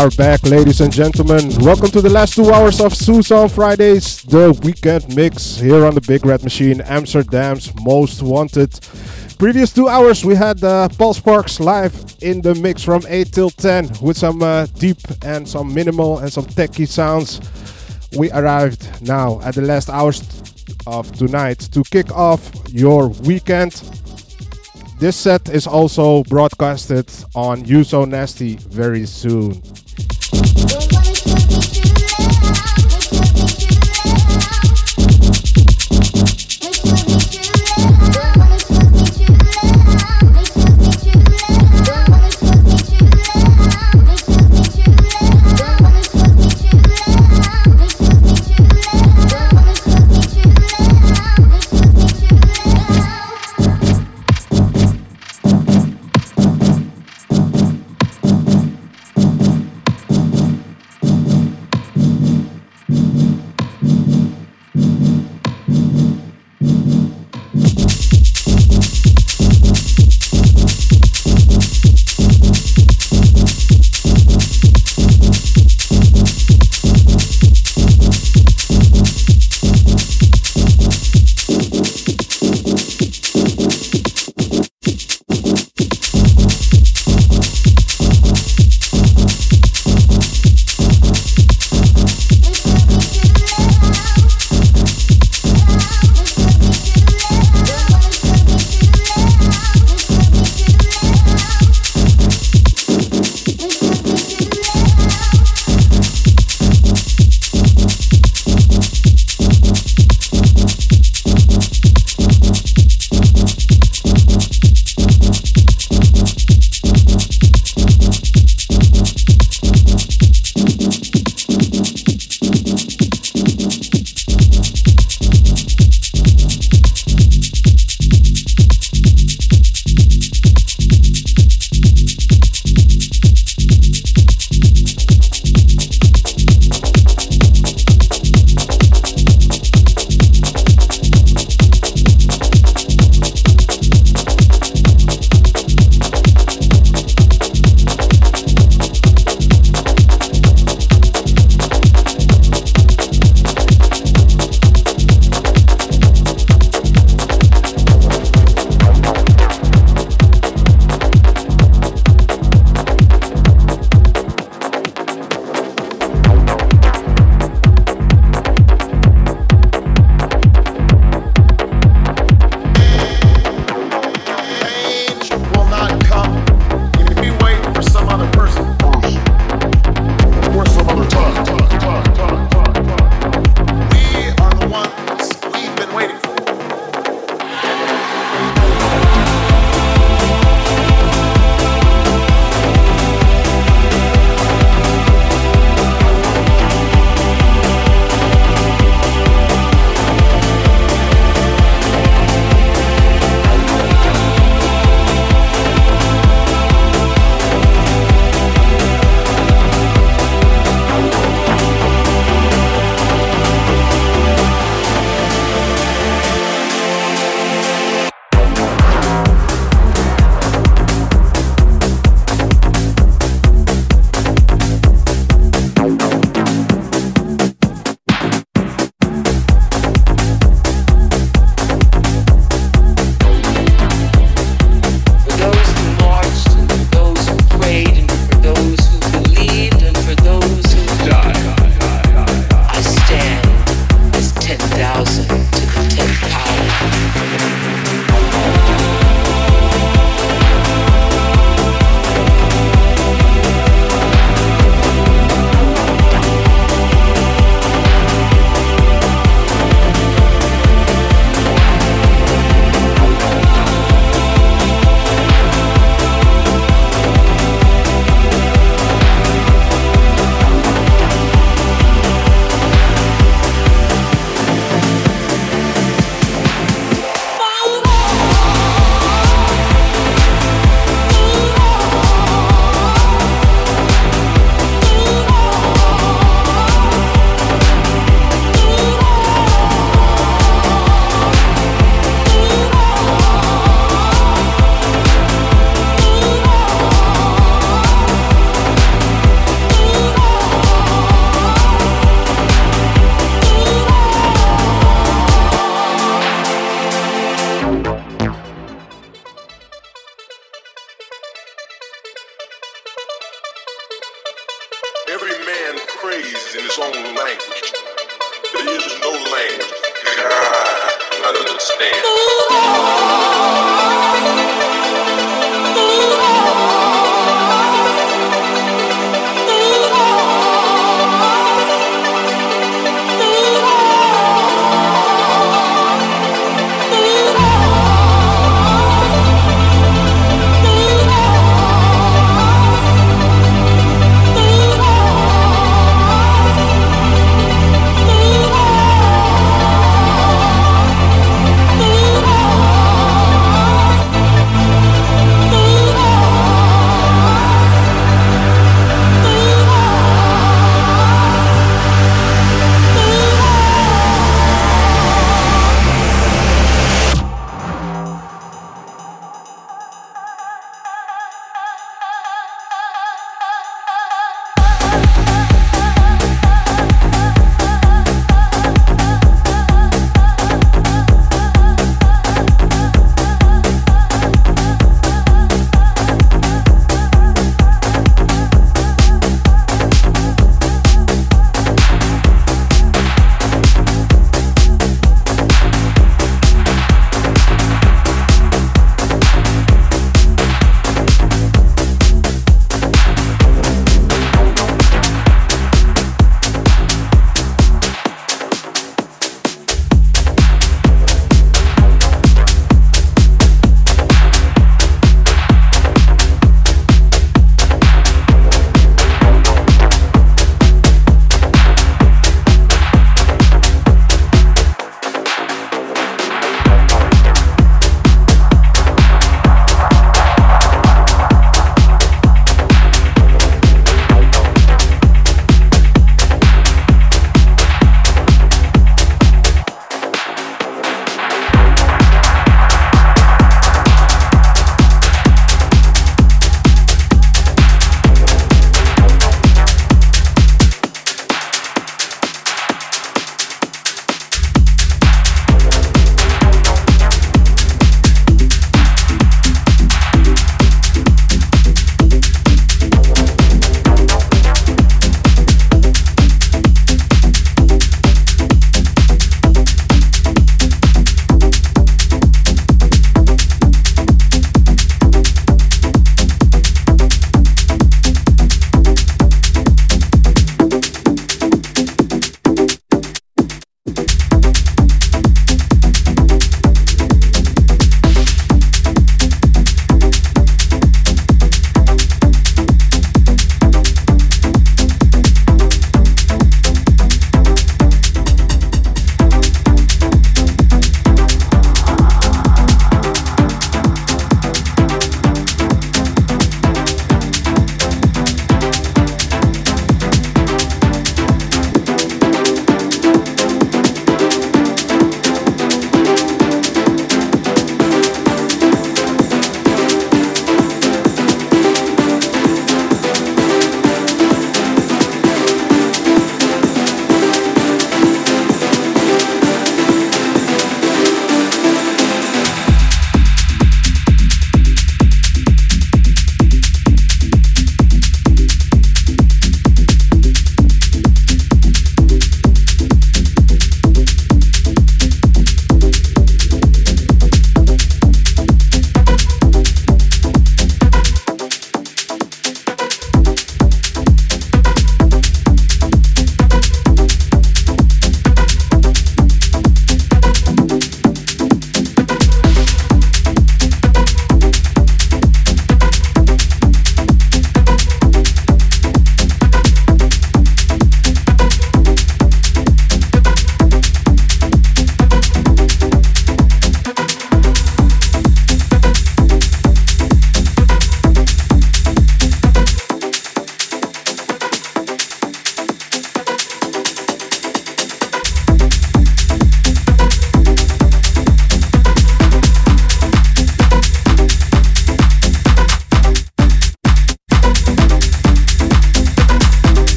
[0.00, 1.46] are back, ladies and gentlemen.
[1.62, 5.94] Welcome to the last two hours of Sous On Fridays, the weekend mix here on
[5.94, 8.72] the Big Red Machine, Amsterdam's most wanted.
[9.38, 11.92] Previous two hours, we had uh, Paul Sparks live
[12.22, 16.32] in the mix from 8 till 10 with some uh, deep and some minimal and
[16.32, 17.38] some techy sounds.
[18.16, 20.22] We arrived now at the last hours
[20.86, 23.72] of tonight to kick off your weekend.
[24.98, 29.62] This set is also broadcasted on You So Nasty very soon.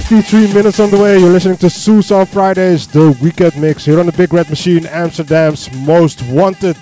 [0.00, 1.18] 53 minutes on the way.
[1.18, 5.70] You're listening to on Fridays, the weekend mix here on the Big Red Machine, Amsterdam's
[5.86, 6.76] most wanted.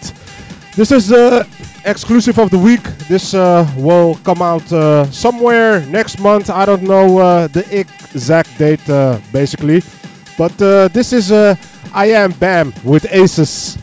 [0.77, 1.45] This is the uh,
[1.85, 2.83] exclusive of the week.
[3.09, 6.49] This uh, will come out uh, somewhere next month.
[6.49, 9.83] I don't know uh, the exact date, uh, basically.
[10.37, 13.79] But uh, this is I Am Bam with Aces.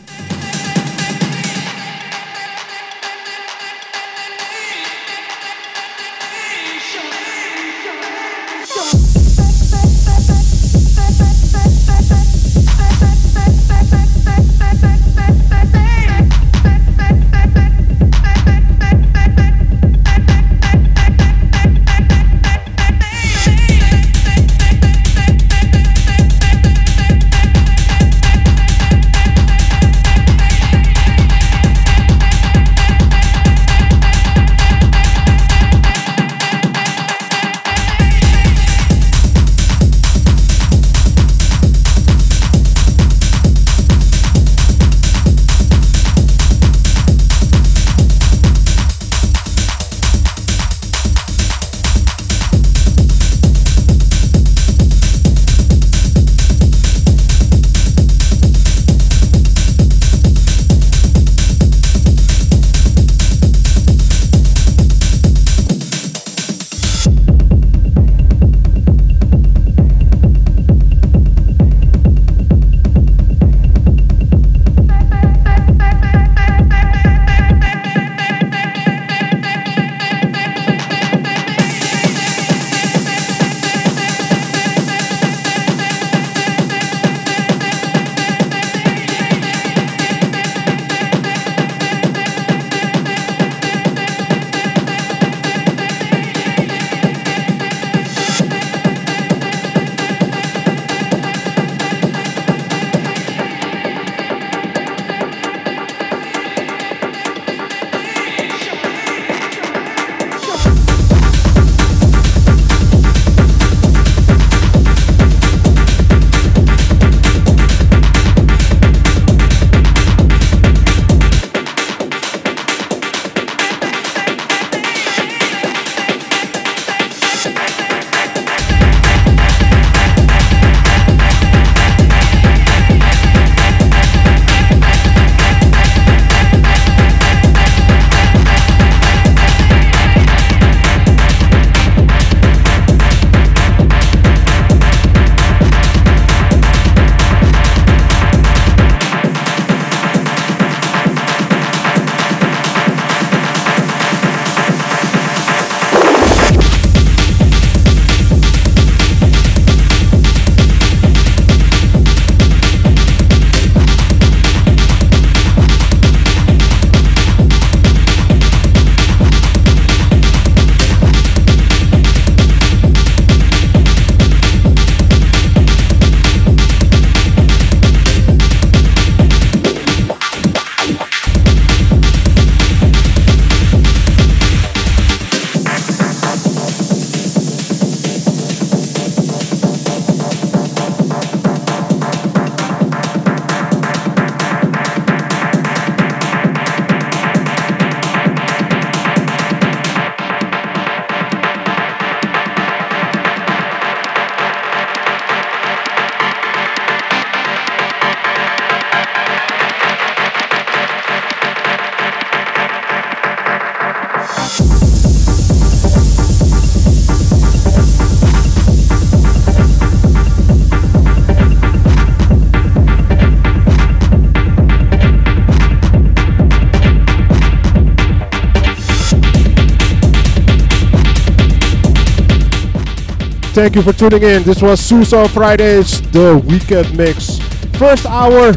[233.66, 234.44] Thank you for tuning in.
[234.44, 237.40] This was Sous On Fridays, the weekend mix.
[237.80, 238.50] First hour.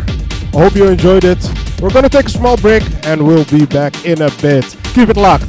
[0.53, 1.39] I hope you enjoyed it.
[1.81, 4.77] We're gonna take a small break and we'll be back in a bit.
[4.93, 5.48] Keep it locked.